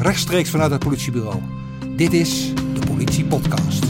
[0.00, 1.42] rechtstreeks vanuit het politiebureau.
[1.96, 3.84] Dit is de Politie Podcast.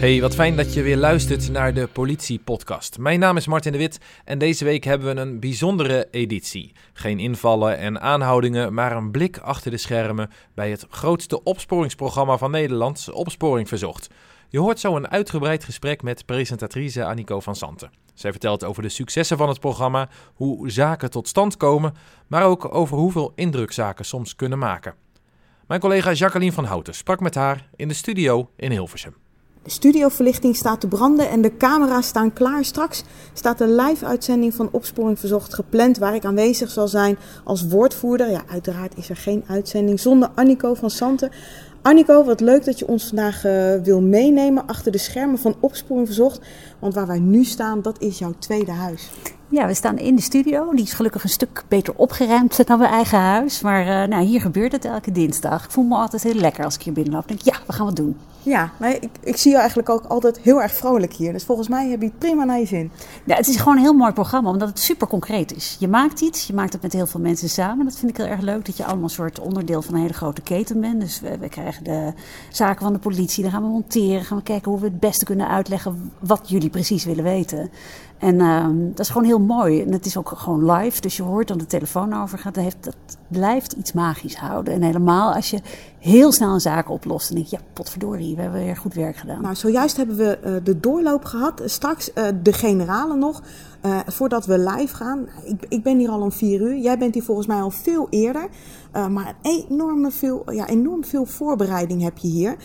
[0.00, 2.98] Hey, wat fijn dat je weer luistert naar de Politie Podcast.
[2.98, 6.72] Mijn naam is Martin de Wit en deze week hebben we een bijzondere editie.
[6.92, 12.50] Geen invallen en aanhoudingen, maar een blik achter de schermen bij het grootste opsporingsprogramma van
[12.50, 14.08] Nederland, Opsporing Verzocht.
[14.52, 17.90] Je hoort zo een uitgebreid gesprek met presentatrice Annico van Santen.
[18.14, 21.94] Zij vertelt over de successen van het programma, hoe zaken tot stand komen,
[22.26, 24.94] maar ook over hoeveel indruk zaken soms kunnen maken.
[25.66, 29.14] Mijn collega Jacqueline van Houten sprak met haar in de studio in Hilversum.
[29.62, 32.64] De studioverlichting staat te branden en de camera's staan klaar.
[32.64, 38.30] Straks staat de live-uitzending van Opsporing Verzocht gepland, waar ik aanwezig zal zijn als woordvoerder.
[38.30, 41.30] Ja, uiteraard is er geen uitzending zonder Annico van Santen.
[41.82, 46.06] Annico, wat leuk dat je ons vandaag uh, wil meenemen achter de schermen van Opsporing
[46.06, 46.40] Verzocht.
[46.78, 49.10] Want waar wij nu staan, dat is jouw tweede huis.
[49.52, 50.70] Ja, we staan in de studio.
[50.74, 53.60] Die is gelukkig een stuk beter opgeruimd dan mijn eigen huis.
[53.60, 55.64] Maar uh, nou, hier gebeurt het elke dinsdag.
[55.64, 57.22] Ik voel me altijd heel lekker als ik hier binnenloop.
[57.22, 58.16] Ik denk, ja, we gaan wat doen.
[58.42, 61.32] Ja, maar ik, ik, zie je eigenlijk ook altijd heel erg vrolijk hier.
[61.32, 62.90] Dus volgens mij heb je het prima naar je zin.
[63.24, 65.76] Ja, het is gewoon een heel mooi programma, omdat het super concreet is.
[65.78, 67.84] Je maakt iets, je maakt het met heel veel mensen samen.
[67.84, 70.12] Dat vind ik heel erg leuk, dat je allemaal een soort onderdeel van een hele
[70.12, 71.00] grote keten bent.
[71.00, 72.12] Dus we, we krijgen de
[72.50, 75.24] zaken van de politie, dan gaan we monteren, gaan we kijken hoe we het beste
[75.24, 77.70] kunnen uitleggen wat jullie precies willen weten.
[78.20, 79.82] En uh, dat is gewoon heel mooi.
[79.82, 82.54] En het is ook gewoon live, dus je hoort dan de telefoon overgaat.
[82.54, 82.96] Dat,
[83.28, 84.74] blijft iets magisch houden.
[84.74, 85.60] En helemaal als je
[85.98, 87.28] heel snel een zaak oplost.
[87.28, 89.42] Dan denk je, ja, potverdorie, we hebben weer goed werk gedaan.
[89.42, 91.62] Nou, zojuist hebben we uh, de doorloop gehad.
[91.64, 93.42] Straks uh, de generale nog.
[93.86, 95.28] Uh, voordat we live gaan.
[95.44, 96.76] Ik, ik, ben hier al om vier uur.
[96.76, 98.48] Jij bent hier volgens mij al veel eerder.
[98.92, 102.56] maar enorme veel, ja, enorm veel voorbereiding heb je hier.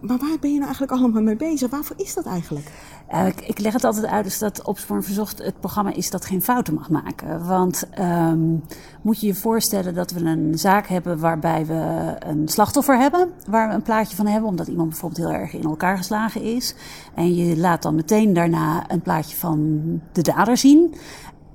[0.00, 1.70] maar waar ben je nou eigenlijk allemaal mee bezig?
[1.70, 2.70] Waarvoor is dat eigenlijk?
[3.12, 6.24] Uh, ik, ik, leg het altijd uit dus dat Opsporing Verzocht het programma is dat
[6.24, 7.46] geen fouten mag maken.
[7.46, 8.62] Want um,
[9.02, 13.68] moet je je voorstellen dat we een zaak hebben waarbij we een slachtoffer hebben, waar
[13.68, 16.74] we een plaatje van hebben, omdat iemand bijvoorbeeld heel erg in elkaar geslagen is.
[17.14, 19.82] En je laat dan meteen daarna een plaatje van
[20.16, 20.94] de dader zien.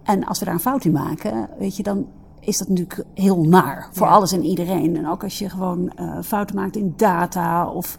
[0.03, 2.07] En als we daar een fout in maken, weet je, dan
[2.39, 4.13] is dat natuurlijk heel naar voor ja.
[4.13, 4.97] alles en iedereen.
[4.97, 7.97] En ook als je gewoon uh, fouten maakt in data of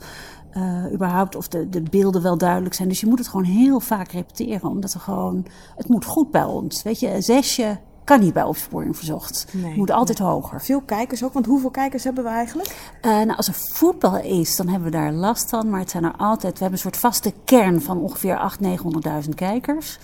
[0.56, 2.88] uh, überhaupt of de, de beelden wel duidelijk zijn.
[2.88, 5.46] Dus je moet het gewoon heel vaak repeteren, omdat er gewoon,
[5.76, 6.82] het moet goed bij ons.
[6.82, 9.46] Weet je, een zesje kan niet bij opsporing verzocht.
[9.52, 10.28] Nee, moet altijd nee.
[10.28, 10.60] hoger.
[10.60, 12.68] Veel kijkers ook, want hoeveel kijkers hebben we eigenlijk?
[13.02, 15.70] Uh, nou, als er voetbal is, dan hebben we daar last van.
[15.70, 18.68] Maar het zijn er altijd, we hebben een soort vaste kern van ongeveer 800.000,
[19.24, 19.98] 900.000 kijkers.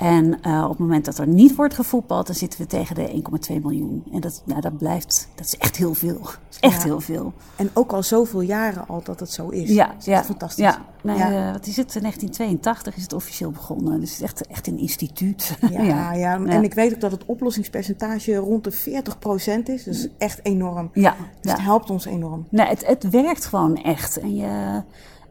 [0.00, 3.22] En uh, op het moment dat er niet wordt gevoetbald, dan zitten we tegen de
[3.50, 4.04] 1,2 miljoen.
[4.12, 6.20] En dat, nou, dat blijft, dat is echt heel veel.
[6.60, 6.84] Echt ja.
[6.84, 7.32] heel veel.
[7.56, 9.68] En ook al zoveel jaren al dat het zo is.
[9.68, 10.64] Ja, dat is ja, fantastisch.
[10.64, 11.30] Ja, nee, ja.
[11.30, 11.92] Uh, wat is het?
[12.00, 14.00] 1982 is het officieel begonnen.
[14.00, 15.56] Dus het is echt, echt een instituut.
[15.70, 16.44] Ja, ja, ja.
[16.44, 19.82] en ik weet ook dat het oplossingspercentage rond de 40% is.
[19.84, 20.90] Dus echt enorm.
[20.92, 22.46] Ja, dus het helpt ons enorm.
[22.48, 24.18] Nee, het, het werkt gewoon echt.
[24.18, 24.82] En je...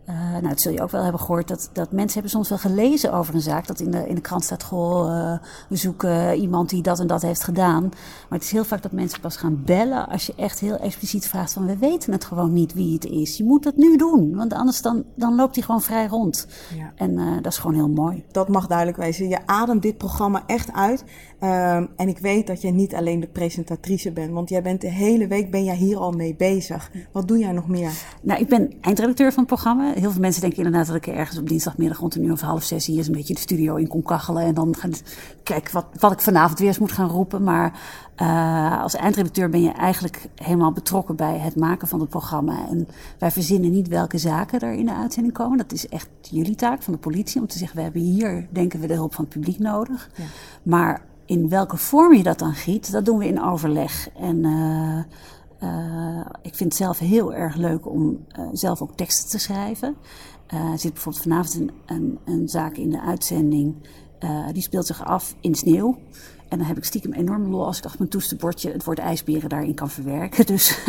[0.09, 2.57] Uh, nou, dat zul je ook wel hebben gehoord, dat, dat mensen hebben soms wel
[2.57, 3.67] gelezen over een zaak.
[3.67, 5.37] Dat in de, in de krant staat, goh, uh,
[5.69, 7.81] we zoeken iemand die dat en dat heeft gedaan.
[7.81, 11.27] Maar het is heel vaak dat mensen pas gaan bellen als je echt heel expliciet
[11.27, 13.37] vraagt van, we weten het gewoon niet wie het is.
[13.37, 16.47] Je moet het nu doen, want anders dan, dan loopt hij gewoon vrij rond.
[16.77, 16.91] Ja.
[16.95, 18.23] En uh, dat is gewoon heel mooi.
[18.31, 19.27] Dat mag duidelijk wezen.
[19.27, 21.03] Je ademt dit programma echt uit.
[21.43, 24.91] Um, en ik weet dat jij niet alleen de presentatrice bent, want jij bent de
[24.91, 26.91] hele week ben jij hier al mee bezig.
[27.11, 27.91] Wat doe jij nog meer?
[28.21, 29.93] Nou, ik ben eindredacteur van het programma.
[29.99, 32.63] Heel veel mensen denken inderdaad dat ik ergens op dinsdagmiddag rond een uur of half
[32.63, 34.91] zes hier eens een beetje de studio in kon kachelen en dan gaan
[35.43, 37.43] kijken wat, wat ik vanavond weer eens moet gaan roepen.
[37.43, 37.79] Maar
[38.21, 42.67] uh, als eindredacteur ben je eigenlijk helemaal betrokken bij het maken van het programma.
[42.69, 42.87] En
[43.17, 45.57] wij verzinnen niet welke zaken er in de uitzending komen.
[45.57, 48.79] Dat is echt jullie taak van de politie om te zeggen: we hebben hier, denken
[48.79, 50.09] we, de hulp van het publiek nodig.
[50.15, 50.23] Ja.
[50.63, 54.09] Maar in welke vorm je dat dan giet, dat doen we in overleg.
[54.19, 54.99] En uh,
[55.63, 59.95] uh, ik vind het zelf heel erg leuk om uh, zelf ook teksten te schrijven.
[60.53, 63.75] Uh, er zit bijvoorbeeld vanavond een, een, een zaak in de uitzending.
[64.51, 65.97] die speelt zich af in sneeuw.
[66.47, 69.49] En dan heb ik stiekem enorm lol als ik achter mijn toestenbordje het woord ijsberen
[69.49, 70.45] daarin kan verwerken.
[70.53, 70.79] Dus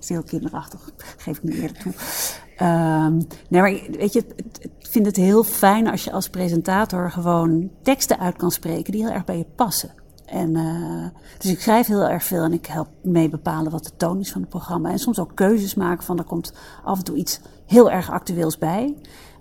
[0.00, 1.92] is heel kinderachtig, geef ik nu eerder toe.
[2.68, 3.16] Um,
[3.48, 4.24] nee, maar weet je,
[4.58, 9.02] ik vind het heel fijn als je als presentator gewoon teksten uit kan spreken die
[9.02, 9.90] heel erg bij je passen.
[10.32, 11.06] En, uh,
[11.38, 14.32] dus ik schrijf heel erg veel en ik help mee bepalen wat de toon is
[14.32, 14.90] van het programma.
[14.90, 16.52] En soms ook keuzes maken van er komt
[16.84, 18.94] af en toe iets heel erg actueels bij.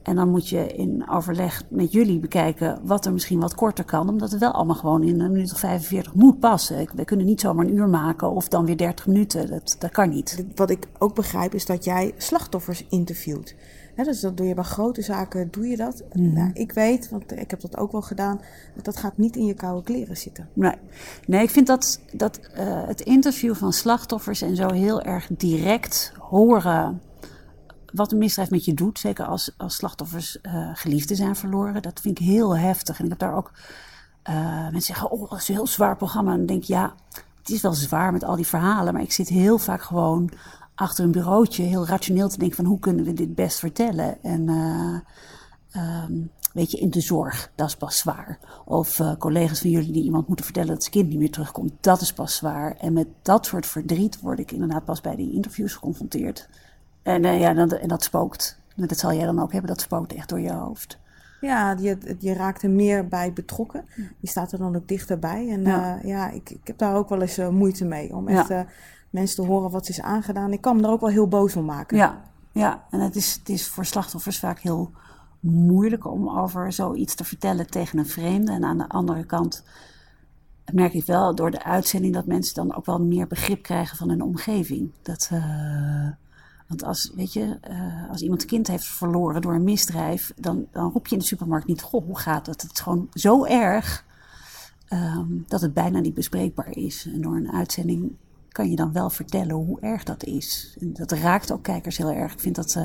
[0.04, 4.10] En dan moet je in overleg met jullie bekijken wat er misschien wat korter kan.
[4.10, 6.88] Omdat het wel allemaal gewoon in een minuut of 45 moet passen.
[6.96, 9.50] We kunnen niet zomaar een uur maken of dan weer 30 minuten.
[9.50, 10.46] Dat, dat kan niet.
[10.56, 13.56] Wat ik ook begrijp is dat jij slachtoffers interviewt.
[13.96, 16.04] Dus dat doe je bij grote zaken, doe je dat.
[16.14, 16.34] Mhm.
[16.34, 18.42] Nou, ik weet, want ik heb dat ook wel gedaan,
[18.76, 20.50] dat dat gaat niet in je koude kleren zitten.
[20.54, 20.76] Nee,
[21.28, 26.14] nee ik vind dat, dat eh, het interview van slachtoffers en zo heel erg direct
[26.18, 27.02] horen
[27.94, 29.00] wat een misdrijf met je doet.
[29.00, 31.82] Zeker als, als slachtoffers eh, geliefden zijn verloren.
[31.82, 32.98] Dat vind ik heel heftig.
[32.98, 33.52] En ik heb daar ook
[34.24, 36.32] eh, mensen zeggen, oh, dat is een heel zwaar programma.
[36.32, 36.94] En dan denk ik, ja,
[37.40, 38.94] het is wel zwaar met al die verhalen.
[38.94, 40.32] Maar ik zit heel vaak gewoon
[40.82, 44.24] achter een bureautje heel rationeel te denken van hoe kunnen we dit best vertellen.
[44.24, 45.00] En eh,
[45.72, 46.14] ehm,
[46.54, 48.40] weet je, in de zorg, dat is pas zwaar.
[48.66, 51.72] Of eh, collega's van jullie die iemand moeten vertellen dat zijn kind niet meer terugkomt,
[51.82, 52.76] dat is pas zwaar.
[52.78, 56.50] En met dat soort verdriet word ik inderdaad pas bij die interviews geconfronteerd.
[57.04, 58.60] En, eh, ja, en dat spookt.
[58.76, 61.00] Dat zal jij dan ook hebben, dat spookt echt door je hoofd.
[61.42, 63.86] Ja, je, je raakt er meer bij betrokken.
[64.20, 65.50] Je staat er dan ook dichterbij.
[65.50, 66.00] En Ja.
[66.04, 68.16] ja, ik, ik heb daar ook wel eens moeite mee.
[68.16, 68.50] Om echt
[69.12, 70.54] mensen te horen wat ze is aangedaan.
[70.54, 71.98] Ik kan me daar ook wel heel boos om maken.
[71.98, 72.22] Ja,
[72.52, 72.84] ja.
[72.90, 74.92] en het is, het is voor slachtoffers vaak heel
[75.40, 78.52] moeilijk om over zoiets te vertellen tegen een vreemde.
[78.52, 79.64] En aan de andere kant
[80.74, 84.10] merk ik wel door de uitzending dat mensen dan ook wel meer begrip krijgen van
[84.10, 84.92] hun omgeving.
[85.02, 86.10] Dat, eh,
[86.68, 90.66] want als, weet je, eh, als iemand een kind heeft verloren door een misdrijf, dan,
[90.72, 92.62] dan roep je in de supermarkt niet, goh, hoe gaat het?
[92.62, 94.06] Het is gewoon zo erg
[94.88, 97.10] ehm, dat het bijna niet bespreekbaar is.
[97.14, 98.16] En door een uitzending
[98.52, 100.78] kan je dan wel vertellen hoe erg dat is.
[100.80, 102.34] En dat raakt ook kijkers heel erg.
[102.34, 102.84] Ik vind dat eh,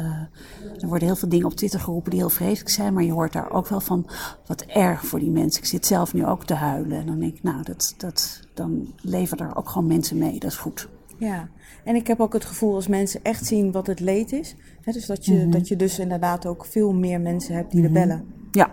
[0.81, 3.33] er worden heel veel dingen op Twitter geroepen die heel vreselijk zijn, maar je hoort
[3.33, 4.07] daar ook wel van
[4.47, 5.63] wat erg voor die mensen.
[5.63, 8.93] Ik zit zelf nu ook te huilen en dan denk ik, nou, dat, dat, dan
[9.01, 10.39] leveren er ook gewoon mensen mee.
[10.39, 10.89] Dat is goed.
[11.19, 11.49] Ja,
[11.85, 14.55] en ik heb ook het gevoel als mensen echt zien wat het leed is.
[14.81, 17.93] Hè, dus dat je, dat je dus inderdaad ook veel meer mensen hebt die er
[17.93, 18.36] bellen.
[18.57, 18.71] Ja,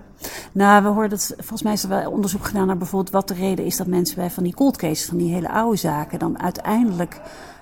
[0.51, 1.33] nou, we hoorden het.
[1.37, 4.15] Volgens mij is er wel onderzoek gedaan naar bijvoorbeeld wat de reden is dat mensen
[4.15, 7.21] bij van die cold cases, van die hele oude zaken, dan uiteindelijk,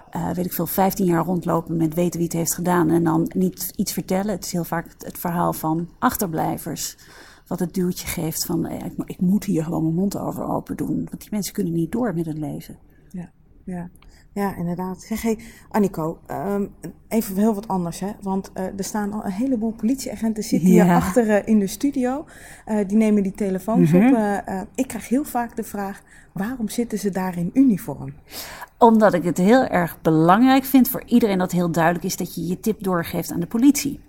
[0.09, 3.31] eh, weet ik veel, 15 jaar rondlopen met weten wie het heeft gedaan en dan
[3.35, 4.31] niet iets vertellen.
[4.31, 6.97] Het is heel vaak het, verhaal van achterblijvers.
[7.47, 10.95] Wat het duwtje geeft van, eh, ik moet hier gewoon mijn mond over open doen.
[10.95, 12.77] Want die mensen kunnen niet door met het leven.
[13.09, 13.31] Ja,
[13.65, 13.89] ja.
[14.33, 15.01] Ja inderdaad.
[15.01, 15.37] Zeg, hey,
[15.69, 16.65] Annico, ehm,
[17.07, 17.99] even heel wat anders.
[17.99, 18.11] Hè?
[18.21, 22.25] Want eh, er staan al een heleboel politieagenten zitten hier achter eh, in de studio.
[22.65, 24.01] Eh, die nemen die telefoons op.
[24.01, 26.01] Eh, eh, ik krijg heel vaak de vraag,
[26.31, 28.13] waarom zitten ze daar in uniform?
[28.77, 32.47] Omdat ik het heel erg belangrijk vind voor iedereen dat heel duidelijk is dat je
[32.47, 33.99] je tip doorgeeft aan de politie.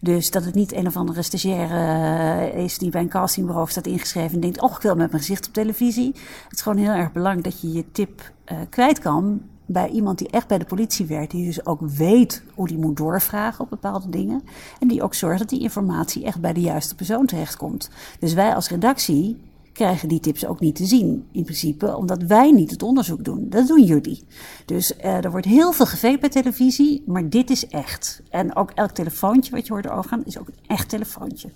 [0.00, 4.34] Dus dat het niet een of andere stagiaire is die bij een castingbureau staat ingeschreven
[4.34, 6.12] en denkt: Oh, ik wil met mijn gezicht op televisie.
[6.48, 8.32] Het is gewoon heel erg belangrijk dat je je tip
[8.70, 9.40] kwijt kan
[9.72, 11.30] bij iemand die echt bij de politie werkt.
[11.30, 14.42] Die dus ook weet hoe die moet doorvragen op bepaalde dingen.
[14.80, 17.90] En die ook zorgt dat die informatie echt bij de juiste persoon terechtkomt.
[18.18, 19.36] Dus wij als redactie
[19.72, 23.46] krijgen die tips ook niet te zien, in principe, omdat wij niet het onderzoek doen.
[23.48, 24.24] Dat doen jullie.
[24.66, 28.22] Dus eh, er wordt heel veel gefaked bij televisie, maar dit is echt.
[28.30, 31.48] En ook elk telefoontje wat je hoort overgaan, is ook een echt telefoontje.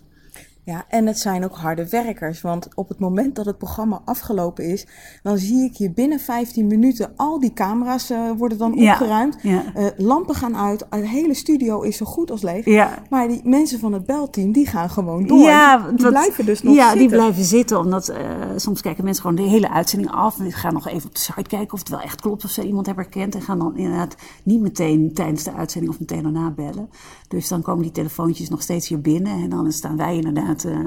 [0.66, 2.40] Ja, en het zijn ook harde werkers.
[2.40, 4.86] Want op het moment dat het programma afgelopen is,
[5.22, 9.36] dan zie ik je binnen 15 minuten al die camera's eh, worden dan Ja, opgeruimd.
[9.42, 9.62] ja.
[9.74, 10.86] Eh, lampen gaan uit.
[10.90, 12.64] De hele studio is zo goed als leeg.
[12.64, 13.02] Ja.
[13.10, 15.38] Maar die mensen van het belteam, die gaan gewoon door.
[15.38, 16.98] Ja, die, want- blijven dus nog ja, zitten.
[17.08, 17.78] die blijven zitten.
[17.78, 18.18] Omdat eh,
[18.56, 20.38] soms kijken mensen gewoon de hele uitzending af.
[20.38, 22.44] En die gaan nog even op de site kijken of het wel echt klopt.
[22.44, 23.34] Of ze iemand hebben herkend.
[23.34, 26.88] En gaan dan inderdaad niet meteen tijdens de uitzending of meteen daarna bellen.
[27.28, 29.42] Dus dan komen die telefoontjes nog steeds hier binnen.
[29.42, 30.78] En dan staan wij inderdaad, eh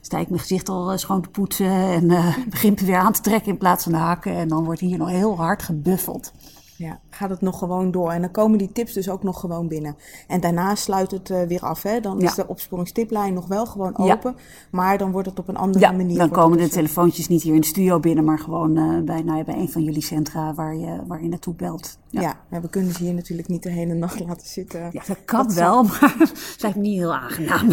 [0.00, 1.66] sta ik mijn gezicht al eh, schoon te poetsen.
[1.72, 4.32] En eh begin me weer aan te trekken in plaats van de hakken.
[4.32, 6.32] En dan wordt hier nog heel hard gebuffeld.
[6.78, 8.10] Ja, gaat het nog gewoon door.
[8.10, 9.96] En dan komen die tips dus ook nog gewoon binnen.
[10.28, 11.82] En daarna sluit het eh, weer af.
[11.82, 12.00] Hè?
[12.00, 14.12] Dan is de opsporingstiplijn nog wel gewoon Ja.
[14.12, 14.36] open.
[14.70, 16.18] Maar dan wordt het op een andere Ja, manier.
[16.18, 19.22] dan komen de dus, telefoontjes niet hier in de studio binnen, maar gewoon eh, bij,
[19.22, 21.98] nou bij een van jullie centra waar je, waar je naartoe belt.
[22.10, 22.36] Ja.
[22.48, 24.80] We kunnen ze hier natuurlijk niet de hele nacht laten zitten.
[24.92, 27.68] Ja, dat kan Dat wel, maar het lijkt niet heel aangenaam.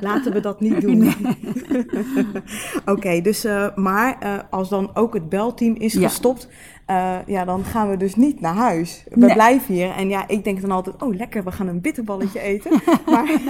[0.00, 1.14] Laten we dat niet doen.
[2.94, 6.48] Oké, dus eh, maar als dan ook het belteam is gestopt,
[6.86, 9.04] eh, ja, dan gaan we dus niet naar huis.
[9.08, 9.32] We Nee.
[9.34, 9.90] blijven hier.
[9.90, 12.70] En ja, ik denk dan altijd, oh lekker, we gaan een bitterballetje eten.
[13.06, 13.40] maar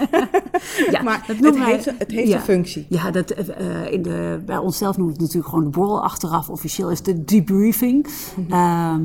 [0.91, 2.37] Ja, maar het wij- heeft, het heeft ja.
[2.37, 2.87] een functie.
[2.89, 6.51] Ja, dat, eh, in de, bij onszelf noemen we het natuurlijk gewoon de borrel achteraf.
[6.51, 8.07] Officieel is de debriefing.
[8.51, 9.03] Ehm,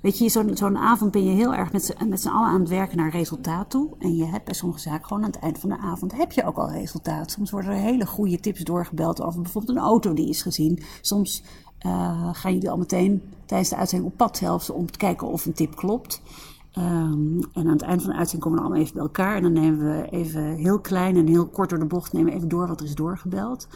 [0.00, 2.60] weet je, zo'n zo'n avond ben je heel erg met z'n met z'n allen aan
[2.60, 3.88] het werken naar resultaat toe.
[3.98, 6.44] En je hebt bij sommige zaken gewoon aan het eind van de avond heb je
[6.44, 7.30] ook al resultaat.
[7.30, 10.82] Soms worden er hele goede tips doorgebeld over bijvoorbeeld een auto die is gezien.
[11.00, 11.42] Soms
[11.80, 15.46] eh, gaan jullie al meteen tijdens de uitzending op pad zelfs om te kijken of
[15.46, 16.22] een tip klopt.
[16.72, 19.36] Ehm, en aan het eind van de uitzending komen we allemaal even bij elkaar.
[19.36, 22.48] En dan nemen we even heel klein en heel kort door de bocht nemen even
[22.48, 23.68] door wat er is doorgebeld.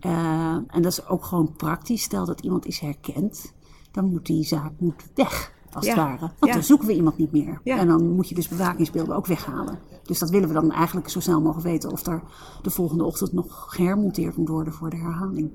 [0.00, 2.02] Eh, en dat is ook gewoon praktisch.
[2.02, 3.52] Stel dat iemand is herkend,
[3.90, 5.52] dan moet die zaak moet weg.
[5.72, 5.90] Als Ja.
[5.90, 6.30] het ware.
[6.38, 7.60] Want dan zoeken we iemand niet meer.
[7.64, 9.78] En dan moet je dus bewakingsbeelden ook weghalen.
[10.02, 12.22] Dus dat willen we dan eigenlijk zo snel mogelijk weten of er
[12.62, 15.50] de volgende ochtend nog gehermonteerd moet worden voor de herhaling.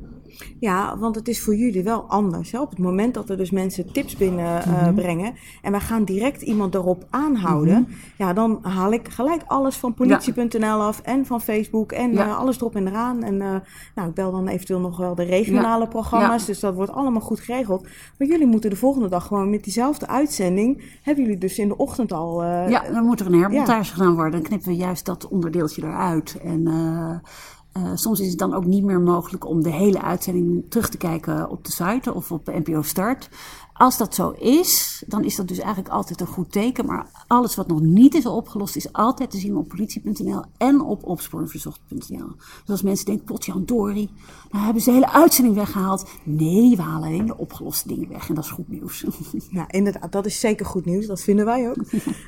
[0.60, 2.52] Ja, want het is voor jullie wel anders.
[2.52, 2.60] Hè?
[2.62, 6.76] Op het moment dat er dus mensen tips binnenbrengen brengen en wij gaan direct iemand
[6.76, 12.12] erop aanhouden, ja, dan haal ik gelijk alles van politie.nl af en van Facebook en
[12.12, 12.26] Ja.
[12.26, 13.24] eh, alles erop en eraan.
[13.24, 13.56] En eh,
[13.96, 15.90] nou, ik bel dan eventueel nog wel de regionale Ja.
[15.90, 17.84] programma's, dus dat wordt allemaal goed geregeld.
[18.18, 21.78] Maar jullie moeten de volgende dag gewoon met diezelfde uitzending, hebben jullie dus in de
[21.78, 22.44] ochtend al...
[22.44, 24.32] eh, Ja, dan moet er een hermontage gedaan worden.
[24.32, 26.38] Dan knippen we juist dat onderdeeltje eruit.
[26.44, 27.16] En eh,
[27.72, 30.98] eh, soms is het dan ook niet meer mogelijk om de hele uitzending terug te
[30.98, 33.30] kijken op de site of op NPO Start.
[33.78, 36.86] Als dat zo is, dan is dat dus eigenlijk altijd een goed teken.
[36.86, 41.04] Maar alles wat nog niet is opgelost, is altijd te zien op politie.nl en op
[41.04, 42.28] opsporingverzocht.nl.
[42.38, 44.10] Dus als mensen denken, potjandori,
[44.52, 46.10] nou hebben ze de hele uitzending weggehaald.
[46.24, 48.30] Nee, we halen alleen de opgeloste dingen weg.
[48.30, 49.06] En dat is goed nieuws.
[49.50, 51.06] Nou, inderdaad, dat is zeker goed nieuws.
[51.06, 51.78] Dat vinden wij ook.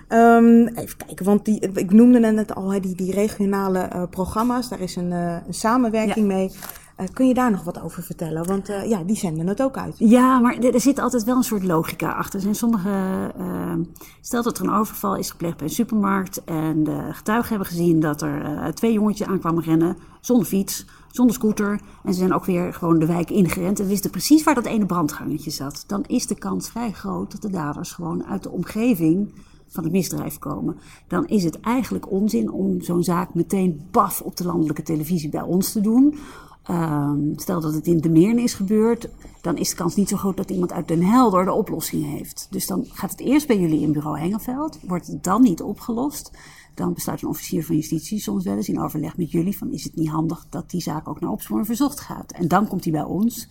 [0.08, 4.70] Ehm, even kijken, want die, ik noemde net al die, die regionale eh, programma's.
[4.70, 6.52] Daar is een, eh, een samenwerking mee.
[6.98, 8.46] Eh, kun je daar nog wat over vertellen?
[8.46, 9.96] Want eh, ja, die zenden het ook uit.
[9.98, 12.36] Ja, maar er, zit altijd wel een soort logica achter.
[12.36, 12.90] Er zijn sommige.
[13.38, 13.74] eh,
[14.22, 16.44] stel dat er een overval is gepleegd bij een supermarkt.
[16.44, 19.98] En de getuigen hebben gezien dat er eh, twee jongetjes aankwamen rennen.
[20.22, 21.82] Zonder fiets, zonder scooter.
[22.04, 23.80] En ze zijn ook weer gewoon de wijk ingerend.
[23.80, 25.84] En wisten precies waar dat ene brandgangetje zat.
[25.88, 29.34] Dan is de kans vrij groot dat de daders gewoon uit de omgeving
[29.68, 30.78] van het misdrijf komen.
[31.08, 35.42] Dan is het eigenlijk onzin om zo'n zaak meteen baf op de landelijke televisie bij
[35.42, 36.18] ons te doen.
[36.68, 39.10] Ehm, stel dat het in de Meern is gebeurd,
[39.42, 42.48] dan is de kans niet zo groot dat iemand uit Den Helder de oplossing heeft.
[42.50, 46.32] Dus dan gaat het eerst bij jullie in bureau Hengeveld, wordt het dan niet opgelost.
[46.74, 49.84] Dan besluit een officier van justitie soms wel eens in overleg met jullie van is
[49.84, 52.32] het niet handig dat die zaak ook naar opsporing verzocht gaat.
[52.32, 53.48] En dan komt hij bij ons.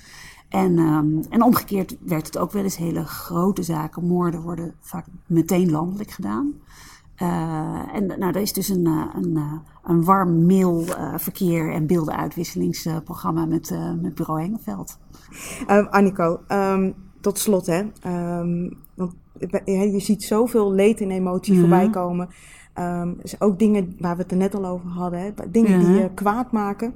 [0.48, 2.76] En, ehm, en omgekeerd werkt het ook wel eens.
[2.76, 6.52] Hele grote zaken, moorden worden vaak meteen landelijk gedaan.
[7.16, 9.52] Eh, en nou, er is dus een, eh, een, eh,
[9.84, 14.98] een warm mailverkeer en beeldenuitwisselingsprogramma met, met bureau Hengeveld.
[15.66, 17.82] Ehm Annico, ehm, tot slot hè.
[18.00, 19.14] Ehm, want
[19.64, 21.60] je ziet zoveel leed en emotie Mhm.
[21.60, 22.28] voorbij komen.
[23.22, 25.20] Dus ook dingen waar we het er net al over hadden.
[25.20, 25.32] Hè?
[25.50, 26.00] Dingen die Ja.
[26.02, 26.94] je kwaad maken.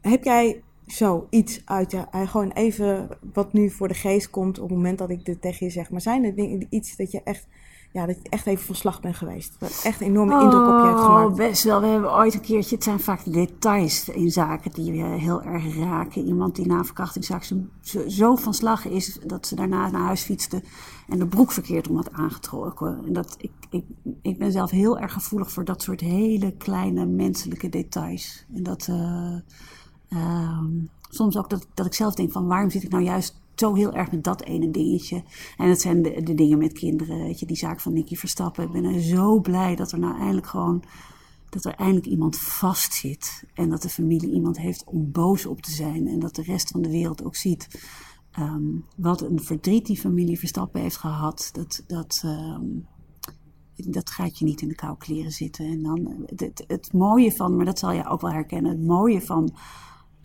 [0.00, 4.76] Heb jij zoiets uit je, gewoon even wat nu voor de geest komt op het
[4.76, 5.90] moment dat ik dit tegen je zeg.
[5.90, 7.46] Maar zijn er dingen, iets dat je echt,
[7.94, 9.56] ja, dat je echt even van slag bent geweest?
[9.58, 11.36] Dat echt een enorme indruk op je heeft Oh, gemaakt?
[11.36, 11.80] best wel.
[11.80, 15.42] We hebben ooit een keertje, het zijn vaak de details in zaken die je heel
[15.42, 16.26] erg raken.
[16.26, 20.22] Iemand die na verkrachtingszaak zo, zo- zo van slag is dat ze daarna naar huis
[20.22, 20.62] fietste
[21.08, 23.02] en de broek verkeerd om had aangetrokken.
[23.06, 23.84] En dat, ik, ik,
[24.22, 28.46] ik ben zelf heel erg gevoelig voor dat soort hele kleine menselijke details.
[28.54, 29.36] En dat eh,
[30.08, 30.70] ehm,
[31.08, 33.92] soms ook dat, dat ik zelf denk van waarom zit ik nou juist zo heel
[33.92, 35.22] erg met dat ene dingetje.
[35.56, 38.64] En het zijn de, dingen met kinderen, weet je, die zaak van Nicky Verstappen.
[38.64, 40.82] Ik ben er zo blij dat er nou eindelijk gewoon,
[41.48, 43.44] dat er eindelijk iemand vastzit.
[43.54, 46.08] En dat de familie iemand heeft om boos op te zijn.
[46.08, 47.68] En dat de rest van de wereld ook ziet
[48.30, 48.64] ehm,
[48.96, 51.50] wat een verdriet die familie Verstappen heeft gehad.
[51.52, 52.66] Dat, dat, ehm,
[53.76, 55.66] dat gaat je niet in de koude kleren zitten.
[55.66, 59.22] En dan het, het mooie van, maar dat zal je ook wel herkennen, het mooie
[59.22, 59.54] van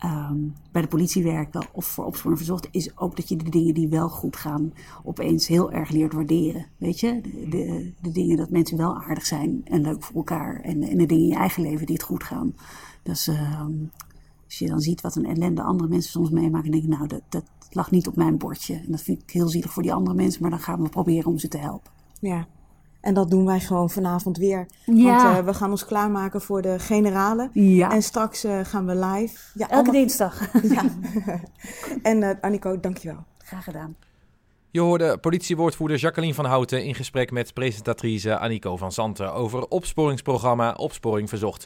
[0.00, 0.38] ehm,
[0.72, 3.88] bij de politie werken of voor opsporing verzocht, is ook dat je de dingen die
[3.88, 4.72] wel goed gaan
[5.04, 6.66] opeens heel erg leert waarderen.
[6.76, 10.60] Weet je, de, de, dingen dat mensen wel aardig zijn en leuk voor elkaar.
[10.60, 12.54] En, en de dingen in je eigen leven die het goed gaan.
[13.02, 13.72] Dus ehm,
[14.44, 17.22] als je dan ziet wat een ellende andere mensen soms meemaken, denk ik, nou, dat,
[17.28, 18.74] dat lag niet op mijn bordje.
[18.74, 21.30] En dat vind ik heel zielig voor die andere mensen, maar dan gaan we proberen
[21.30, 21.92] om ze te helpen.
[22.20, 22.46] Ja.
[23.00, 24.66] En dat doen wij gewoon vanavond weer.
[24.84, 25.04] Ja.
[25.24, 27.50] Want eh, we gaan ons klaarmaken voor de generale.
[27.52, 27.92] Ja.
[27.92, 29.38] En straks eh, gaan we live.
[29.54, 30.40] Ja, Elke allemaal- dinsdag.
[30.74, 30.82] Ja.
[32.02, 33.24] en eh Annico, dankjewel.
[33.38, 33.96] Graag gedaan.
[34.70, 40.72] Je hoorde politiewoordvoerder Jacqueline van Houten in gesprek met presentatrice Annico van Zanten over opsporingsprogramma
[40.72, 41.64] Opsporing Verzocht.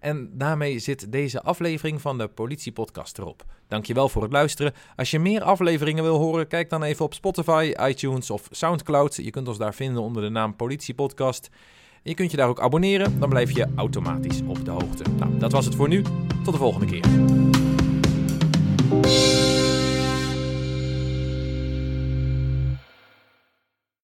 [0.00, 3.44] En daarmee zit deze aflevering van de Politiepodcast erop.
[3.68, 4.72] Dankjewel voor het luisteren.
[4.96, 9.14] Als je meer afleveringen wil horen, kijk dan even op Spotify, iTunes of Soundcloud.
[9.14, 11.50] Je kunt ons daar vinden onder de naam Politiepodcast.
[12.02, 15.04] Je kunt je daar ook abonneren, dan blijf je automatisch op de hoogte.
[15.18, 16.02] Nou, dat was het voor nu.
[16.44, 17.55] Tot de volgende keer.